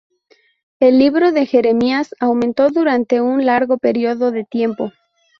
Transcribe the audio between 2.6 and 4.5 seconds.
durante un largo período de